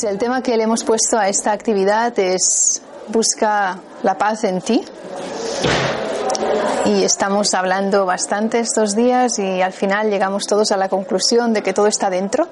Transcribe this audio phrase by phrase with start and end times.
[0.00, 4.62] Pues el tema que le hemos puesto a esta actividad es busca la paz en
[4.62, 4.82] ti.
[6.86, 11.62] Y estamos hablando bastante estos días y al final llegamos todos a la conclusión de
[11.62, 12.48] que todo está dentro.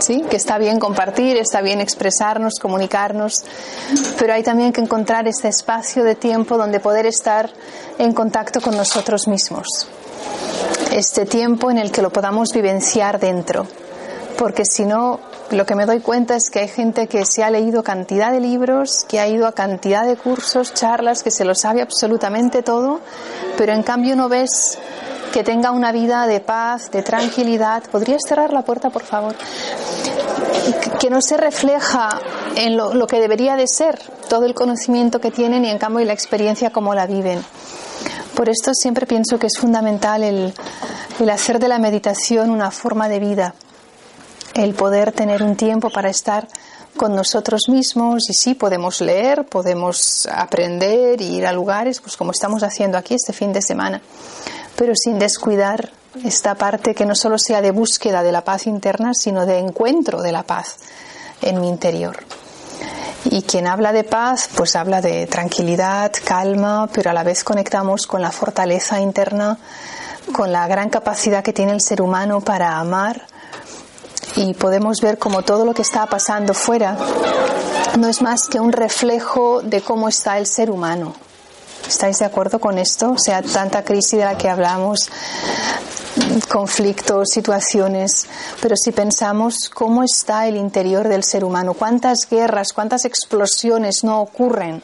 [0.00, 0.24] ¿Sí?
[0.28, 3.44] que está bien compartir, está bien expresarnos, comunicarnos,
[4.18, 7.48] pero hay también que encontrar este espacio de tiempo donde poder estar
[7.98, 9.86] en contacto con nosotros mismos.
[10.90, 13.68] Este tiempo en el que lo podamos vivenciar dentro,
[14.36, 15.20] porque si no
[15.54, 18.40] lo que me doy cuenta es que hay gente que se ha leído cantidad de
[18.40, 23.00] libros, que ha ido a cantidad de cursos, charlas, que se lo sabe absolutamente todo,
[23.56, 24.78] pero en cambio no ves
[25.32, 27.82] que tenga una vida de paz, de tranquilidad.
[27.90, 29.34] ¿Podrías cerrar la puerta, por favor?
[31.00, 32.20] Que no se refleja
[32.56, 36.12] en lo, que debería de ser todo el conocimiento que tienen y en cambio la
[36.12, 37.44] experiencia como la viven.
[38.34, 43.20] Por esto siempre pienso que es fundamental el hacer de la meditación una forma de
[43.20, 43.54] vida
[44.54, 46.48] el poder tener un tiempo para estar
[46.96, 52.30] con nosotros mismos y sí podemos leer, podemos aprender y ir a lugares, pues como
[52.30, 54.00] estamos haciendo aquí este fin de semana,
[54.76, 55.90] pero sin descuidar
[56.24, 60.22] esta parte que no solo sea de búsqueda de la paz interna, sino de encuentro
[60.22, 60.76] de la paz
[61.42, 62.16] en mi interior.
[63.24, 68.06] Y quien habla de paz, pues habla de tranquilidad, calma, pero a la vez conectamos
[68.06, 69.58] con la fortaleza interna,
[70.32, 73.26] con la gran capacidad que tiene el ser humano para amar,
[74.36, 76.96] y podemos ver como todo lo que está pasando fuera
[77.98, 81.14] no es más que un reflejo de cómo está el ser humano.
[81.86, 83.12] ¿Estáis de acuerdo con esto?
[83.12, 85.10] O sea, tanta crisis de la que hablamos,
[86.48, 88.26] conflictos, situaciones,
[88.60, 94.22] pero si pensamos cómo está el interior del ser humano, cuántas guerras, cuántas explosiones no
[94.22, 94.82] ocurren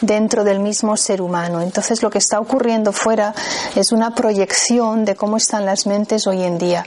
[0.00, 1.60] dentro del mismo ser humano.
[1.60, 3.32] Entonces lo que está ocurriendo fuera
[3.76, 6.84] es una proyección de cómo están las mentes hoy en día.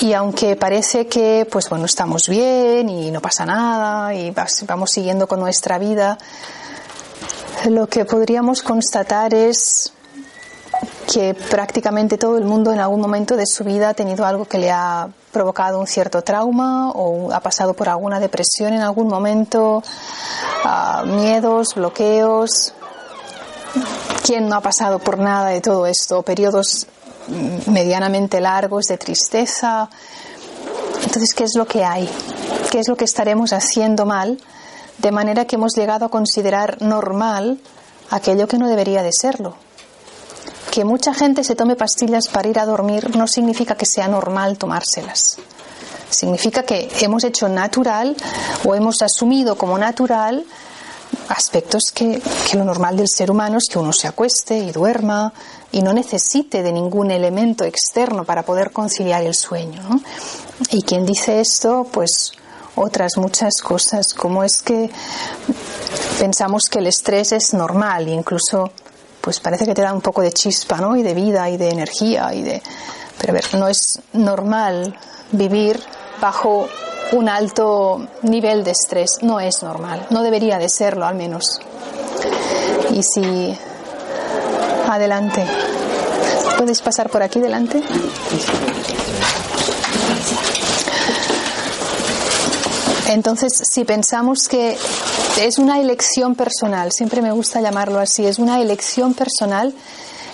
[0.00, 4.34] Y aunque parece que, pues bueno, estamos bien y no pasa nada y
[4.66, 6.18] vamos siguiendo con nuestra vida,
[7.68, 9.92] lo que podríamos constatar es
[11.12, 14.58] que prácticamente todo el mundo en algún momento de su vida ha tenido algo que
[14.58, 19.82] le ha provocado un cierto trauma o ha pasado por alguna depresión en algún momento,
[20.64, 22.74] uh, miedos, bloqueos.
[24.24, 26.22] ¿Quién no ha pasado por nada de todo esto?
[26.22, 26.86] Periodos
[27.66, 29.88] medianamente largos de tristeza.
[31.02, 32.08] Entonces, ¿qué es lo que hay?
[32.70, 34.38] ¿Qué es lo que estaremos haciendo mal?
[34.98, 37.60] De manera que hemos llegado a considerar normal
[38.10, 39.56] aquello que no debería de serlo.
[40.70, 44.58] Que mucha gente se tome pastillas para ir a dormir no significa que sea normal
[44.58, 45.38] tomárselas.
[46.10, 48.16] Significa que hemos hecho natural
[48.64, 50.44] o hemos asumido como natural
[51.28, 52.22] aspectos que,
[52.54, 55.32] lo normal del ser humano es que uno se acueste y duerma
[55.72, 59.82] y no necesite de ningún elemento externo para poder conciliar el sueño.
[60.70, 62.32] Y quien dice esto, pues
[62.76, 64.90] otras muchas cosas, como es que
[66.18, 68.70] pensamos que el estrés es normal, e incluso
[69.20, 70.96] pues parece que te da un poco de chispa, ¿no?
[70.96, 72.62] Y de vida y de energía y de
[73.18, 74.96] pero a ver, no es normal
[75.32, 75.80] vivir
[76.20, 76.68] bajo
[77.12, 79.18] un alto nivel de estrés.
[79.22, 81.60] No es normal, no debería de serlo al menos.
[82.90, 83.56] Y si...
[84.88, 85.44] Adelante.
[86.56, 87.82] ¿Puedes pasar por aquí delante?
[93.08, 94.76] Entonces, si pensamos que
[95.40, 99.74] es una elección personal, siempre me gusta llamarlo así, es una elección personal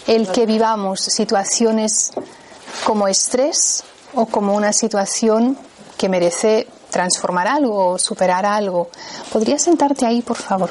[0.07, 2.13] el que vivamos situaciones
[2.85, 3.85] como estrés
[4.15, 5.57] o como una situación
[5.97, 8.91] que merece transformar algo o superar algo.
[9.33, 10.71] ¿Podrías sentarte ahí, por favor?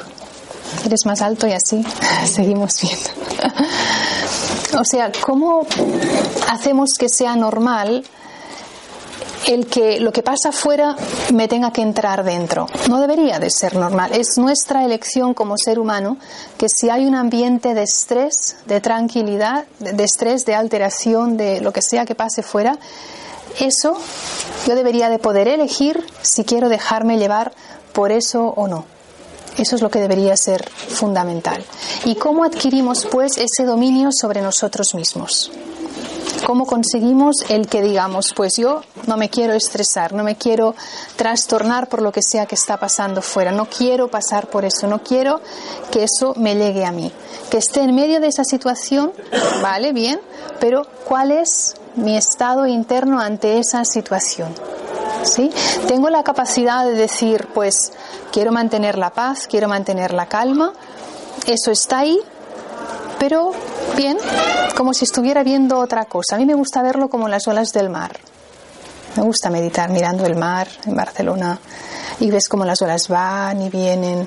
[0.84, 1.84] Eres más alto y así
[2.26, 3.10] seguimos viendo.
[4.80, 5.66] o sea, ¿cómo
[6.48, 8.04] hacemos que sea normal
[9.46, 10.96] el que lo que pasa afuera
[11.32, 12.66] me tenga que entrar dentro.
[12.88, 14.12] No debería de ser normal.
[14.12, 16.16] Es nuestra elección como ser humano
[16.58, 21.72] que si hay un ambiente de estrés, de tranquilidad, de estrés, de alteración, de lo
[21.72, 22.78] que sea que pase fuera,
[23.60, 23.96] eso
[24.66, 27.52] yo debería de poder elegir si quiero dejarme llevar
[27.92, 28.84] por eso o no.
[29.58, 31.62] Eso es lo que debería ser fundamental.
[32.04, 35.50] ¿Y cómo adquirimos pues ese dominio sobre nosotros mismos?
[36.46, 40.74] ¿Cómo conseguimos el que digamos, pues yo no me quiero estresar, no me quiero
[41.14, 45.04] trastornar por lo que sea que está pasando fuera, no quiero pasar por eso, no
[45.04, 45.40] quiero
[45.92, 47.12] que eso me llegue a mí?
[47.48, 49.12] Que esté en medio de esa situación,
[49.62, 50.20] vale, bien,
[50.58, 54.54] pero ¿cuál es mi estado interno ante esa situación?
[55.24, 55.50] ¿Sí?
[55.86, 57.92] Tengo la capacidad de decir, pues
[58.32, 60.72] quiero mantener la paz, quiero mantener la calma,
[61.46, 62.18] eso está ahí,
[63.18, 63.52] pero
[63.96, 64.18] bien,
[64.76, 66.36] como si estuviera viendo otra cosa.
[66.36, 68.18] A mí me gusta verlo como las olas del mar.
[69.16, 71.58] Me gusta meditar mirando el mar en Barcelona
[72.18, 74.26] y ves cómo las olas van y vienen,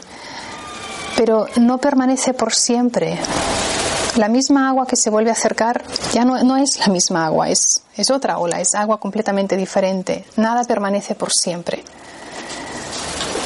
[1.18, 3.18] pero no permanece por siempre.
[4.16, 5.84] La misma agua que se vuelve a acercar
[6.14, 10.26] ya no, es la misma agua, es, es otra ola, es agua completamente diferente.
[10.38, 11.84] Nada permanece por siempre.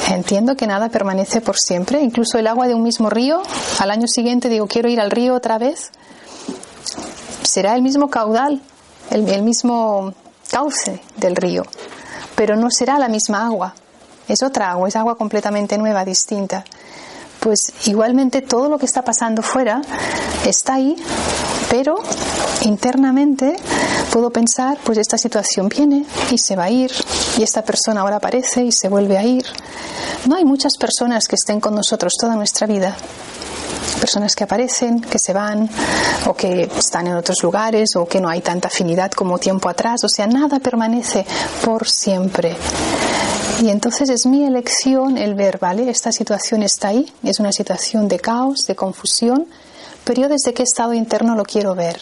[0.08, 3.42] Entiendo que nada permanece por siempre, incluso el agua de un mismo río,
[3.78, 5.90] al año siguiente digo quiero ir al río otra vez,
[7.42, 8.60] será el mismo caudal,
[9.10, 10.12] el mismo
[10.50, 11.64] cauce del río,
[12.34, 13.74] pero no será la misma agua,
[14.26, 16.64] es otra agua, es agua completamente nueva, distinta.
[17.40, 19.80] Pues igualmente todo lo que está pasando fuera
[20.44, 20.94] está ahí,
[21.70, 21.96] pero
[22.62, 23.56] internamente
[24.12, 26.92] puedo pensar, pues esta situación viene y se va a ir,
[27.38, 29.46] y esta persona ahora aparece y se vuelve a ir.
[30.26, 32.94] No hay muchas personas que estén con nosotros toda nuestra vida.
[34.00, 35.68] Personas que aparecen, que se van,
[36.26, 40.04] o que están en otros lugares, o que no hay tanta afinidad como tiempo atrás.
[40.04, 41.26] O sea, nada permanece
[41.64, 42.56] por siempre.
[43.60, 45.90] Y entonces es mi elección el ver, ¿vale?
[45.90, 49.46] Esta situación está ahí, es una situación de caos, de confusión,
[50.02, 52.00] pero yo desde qué estado interno lo quiero ver.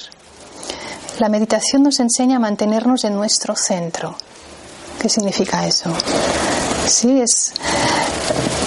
[1.19, 4.14] La meditación nos enseña a mantenernos en nuestro centro.
[5.00, 5.90] ¿Qué significa eso?
[6.87, 7.52] Sí, es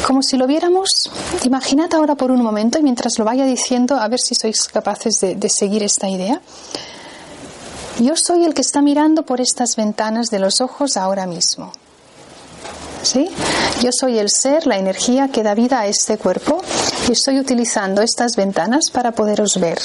[0.05, 1.09] como si lo viéramos.
[1.45, 5.15] Imaginad ahora por un momento y mientras lo vaya diciendo, a ver si sois capaces
[5.21, 6.41] de, de seguir esta idea.
[7.99, 11.71] Yo soy el que está mirando por estas ventanas de los ojos ahora mismo.
[13.03, 13.29] ¿Sí?
[13.81, 16.61] Yo soy el ser, la energía que da vida a este cuerpo
[17.07, 19.79] y estoy utilizando estas ventanas para poderos ver.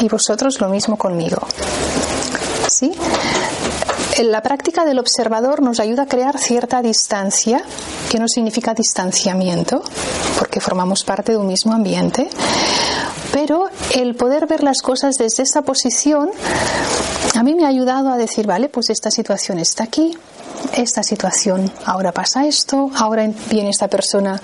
[0.00, 1.38] Y vosotros lo mismo conmigo.
[2.68, 2.92] ¿Sí?
[4.22, 7.64] La práctica del observador nos ayuda a crear cierta distancia,
[8.10, 9.82] que no significa distanciamiento,
[10.38, 12.28] porque formamos parte de un mismo ambiente,
[13.32, 16.30] pero el poder ver las cosas desde esa posición
[17.34, 20.16] a mí me ha ayudado a decir, vale, pues esta situación está aquí,
[20.74, 24.40] esta situación, ahora pasa esto, ahora viene esta persona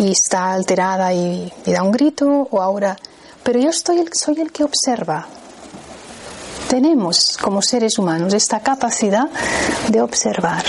[0.00, 2.96] y está alterada y, da un grito, o ahora,
[3.42, 5.26] pero yo estoy, soy el que observa,
[6.68, 9.28] tenemos como seres humanos esta capacidad
[9.88, 10.64] de observar.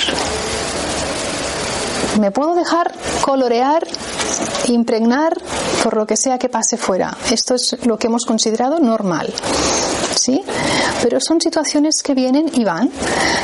[2.19, 3.85] Me puedo dejar colorear,
[4.67, 5.37] impregnar
[5.83, 7.17] por lo que sea que pase fuera.
[7.31, 9.33] Esto es lo que hemos considerado normal.
[10.15, 10.41] ¿Sí?
[11.01, 12.91] Pero son situaciones que vienen y van.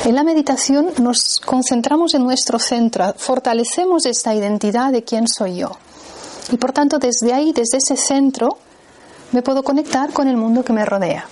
[0.03, 5.71] En la meditación nos concentramos en nuestro centro, fortalecemos esta identidad de quién soy yo.
[6.51, 8.57] Y por tanto, desde ahí, desde ese centro,
[9.31, 11.25] me puedo conectar con el mundo que me rodea.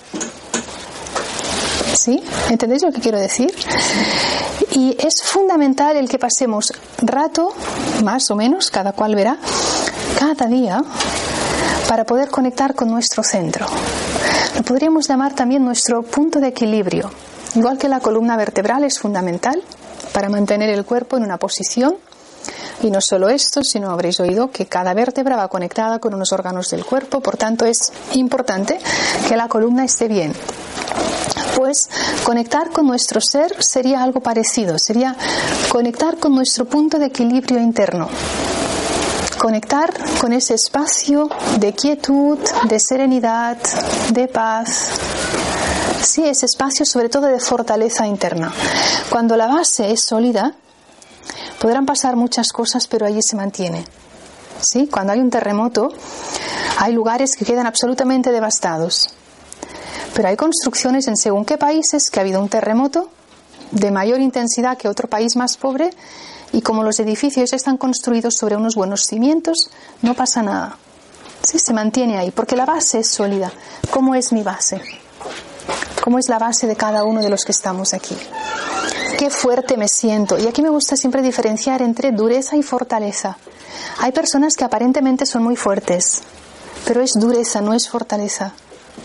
[1.94, 2.22] ¿Sí?
[2.50, 3.54] ¿Entendéis lo que quiero decir?
[4.72, 7.54] Y es fundamental el que pasemos rato,
[8.02, 9.38] más o menos, cada cual verá,
[10.18, 10.82] cada día,
[11.88, 13.66] para poder conectar con nuestro centro.
[14.56, 17.10] Lo podríamos llamar también nuestro punto de equilibrio.
[17.54, 19.62] Igual que la columna vertebral es fundamental
[20.12, 21.96] para mantener el cuerpo en una posición.
[22.82, 26.70] Y no solo esto, sino habréis oído que cada vértebra va conectada con unos órganos
[26.70, 28.78] del cuerpo, por tanto es importante
[29.28, 30.32] que la columna esté bien.
[31.56, 31.88] Pues
[32.24, 35.16] conectar con nuestro ser sería algo parecido, sería
[35.68, 38.08] conectar con nuestro punto de equilibrio interno.
[39.38, 43.58] Conectar con ese espacio de quietud, de serenidad,
[44.10, 44.88] de paz.
[46.02, 48.52] Sí, ese espacio sobre todo de fortaleza interna.
[49.10, 50.54] Cuando la base es sólida,
[51.60, 53.84] podrán pasar muchas cosas, pero allí se mantiene.
[54.60, 54.88] ¿Sí?
[54.90, 55.90] Cuando hay un terremoto,
[56.78, 59.14] hay lugares que quedan absolutamente devastados.
[60.14, 63.10] Pero hay construcciones en según qué países que ha habido un terremoto
[63.70, 65.90] de mayor intensidad que otro país más pobre
[66.52, 69.70] y como los edificios están construidos sobre unos buenos cimientos,
[70.02, 70.78] no pasa nada.
[71.42, 73.52] Sí, se mantiene ahí, porque la base es sólida.
[73.90, 74.80] ¿Cómo es mi base?
[76.02, 78.16] ¿Cómo es la base de cada uno de los que estamos aquí?
[79.18, 80.38] Qué fuerte me siento.
[80.38, 83.36] Y aquí me gusta siempre diferenciar entre dureza y fortaleza.
[83.98, 86.22] Hay personas que aparentemente son muy fuertes,
[86.86, 88.52] pero es dureza, no es fortaleza.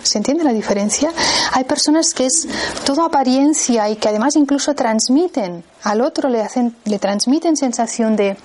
[0.03, 1.11] ¿Se entiende la diferencia?
[1.53, 2.47] Hay personas que es
[2.85, 8.37] todo apariencia y que además incluso transmiten al otro, le, hacen, le transmiten sensación de,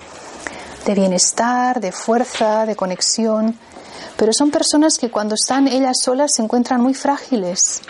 [0.84, 3.56] de bienestar, de fuerza, de conexión.
[4.16, 7.82] Pero son personas que cuando están ellas solas se encuentran muy frágiles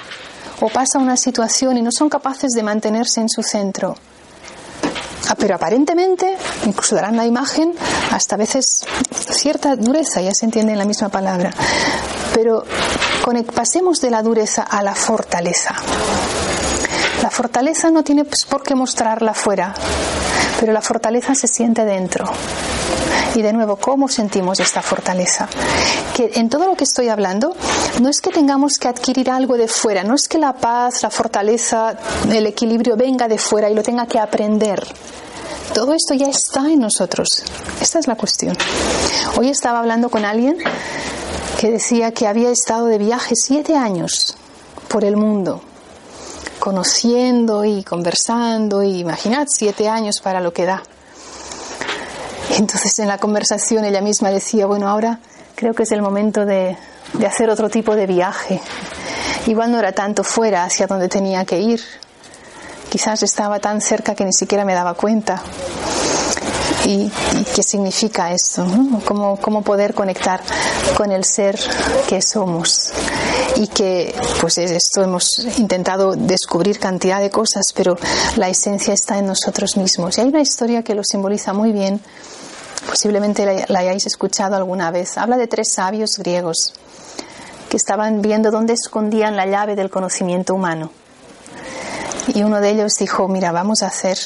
[0.61, 3.97] o pasa una situación y no son capaces de mantenerse en su centro.
[5.29, 7.75] Ah, pero aparentemente, incluso darán la imagen,
[8.11, 11.51] hasta a veces cierta dureza, ya se entiende en la misma palabra.
[12.35, 12.65] Pero
[13.55, 15.75] pasemos de la dureza a la fortaleza.
[17.23, 19.75] La fortaleza no tiene pues, por qué mostrarla fuera,
[20.61, 22.27] pero la fortaleza se siente dentro.
[23.35, 25.49] Y de nuevo, ¿cómo sentimos esta fortaleza?
[26.15, 27.57] Que en todo lo que estoy hablando,
[28.01, 31.11] no es que tengamos que adquirir algo de fuera, no es que la paz, la
[31.11, 31.97] fortaleza,
[32.31, 34.87] el equilibrio venga de fuera y lo tenga que aprender.
[35.73, 37.43] Todo esto ya está en nosotros.
[37.81, 38.57] Esta es la cuestión.
[39.37, 40.59] Hoy estaba hablando con alguien
[41.65, 44.37] que decía que había estado de viaje siete años
[44.87, 45.63] por el mundo,
[46.59, 50.83] conociendo y conversando, y imaginad siete años para lo que da.
[52.59, 55.21] Entonces en la conversación ella misma decía, bueno, ahora
[55.55, 56.77] creo que es el momento de,
[57.15, 58.61] de hacer otro tipo de viaje.
[59.47, 61.81] Igual no era tanto fuera hacia donde tenía que ir.
[62.91, 65.43] Quizás estaba tan cerca que ni siquiera me daba cuenta.
[66.87, 67.11] ¿Y,
[67.55, 68.67] qué significa esto?
[69.05, 70.41] ¿Cómo, ¿Cómo poder conectar
[70.97, 71.59] con el ser
[72.09, 72.93] que somos?
[73.57, 77.97] y que pues esto hemos intentado descubrir cantidad de cosas, pero
[78.37, 80.19] la esencia está en nosotros mismos.
[80.19, 82.01] Y hay una historia que lo simboliza muy bien
[82.87, 85.17] Posiblemente la, hayáis escuchado alguna vez.
[85.17, 86.75] Habla de tres sabios griegos
[87.69, 90.91] que estaban viendo dónde escondían la llave del conocimiento humano.
[92.35, 94.19] Y uno de ellos dijo, mira, vamos a hacer,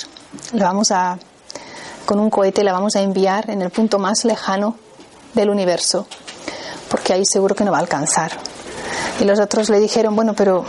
[0.53, 1.19] lo vamos a,
[2.09, 4.77] con un cohete la vamos a enviar en el punto más lejano
[5.35, 6.07] del universo,
[6.89, 8.33] porque ahí seguro que no va a alcanzar.
[9.21, 10.65] Y los otros le dijeron, bueno, pero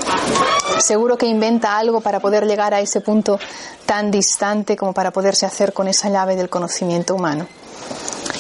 [0.80, 3.40] seguro que inventa algo para poder llegar a ese punto
[3.86, 7.48] tan distante como para poderse hacer con esa llave del conocimiento humano.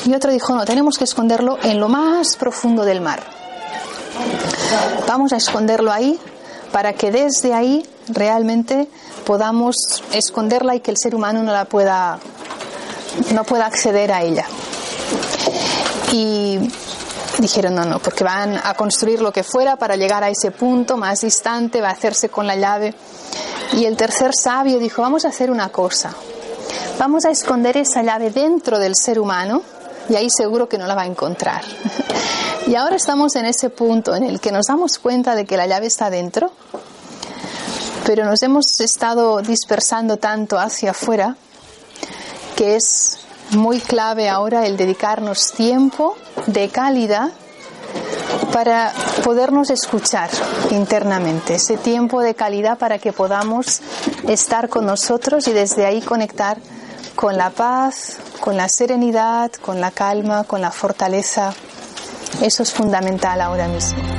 [0.03, 3.23] Y otro dijo, no, tenemos que esconderlo en lo más profundo del mar.
[5.07, 6.19] Vamos a esconderlo ahí
[6.73, 8.89] para que desde ahí realmente
[9.25, 12.19] podamos esconderla y que el ser humano no la pueda
[13.33, 14.45] no pueda acceder a ella.
[16.11, 16.59] Y
[17.39, 20.97] dijeron no, no, porque van a construir lo que fuera para llegar a ese punto
[20.97, 22.93] más distante, va a hacerse con la llave.
[23.73, 26.13] Y el tercer sabio dijo, vamos a hacer una cosa.
[26.97, 29.61] Vamos a esconder esa llave dentro del ser humano
[30.09, 31.63] y ahí seguro que no la va a encontrar.
[32.67, 35.65] Y ahora estamos en ese punto en el que nos damos cuenta de que la
[35.65, 36.51] llave está dentro,
[38.05, 41.35] pero nos hemos estado dispersando tanto hacia afuera
[42.59, 43.19] que es
[43.51, 47.29] muy clave ahora el dedicarnos tiempo de calidad
[48.51, 48.91] para
[49.23, 50.29] podernos escuchar
[50.69, 53.79] internamente, ese tiempo de calidad para que podamos
[54.27, 56.57] estar con nosotros y desde ahí conectar
[57.15, 61.53] con la paz, con la serenidad, con la calma, con la fortaleza.
[62.41, 64.18] Eso es fundamental ahora mismo.